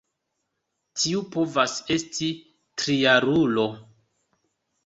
Tiu 1.01 1.19
povas 1.35 1.77
esti 1.97 2.31
trijarulo. 2.85 3.67